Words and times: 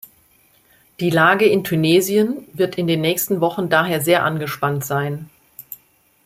Die 0.99 1.11
Lage 1.11 1.45
in 1.45 1.63
Tunesien 1.63 2.47
wird 2.53 2.73
in 2.79 2.87
den 2.87 3.01
nächsten 3.01 3.39
Wochen 3.39 3.69
daher 3.69 4.01
sehr 4.01 4.23
angespannt 4.25 4.83
sein. 4.83 5.29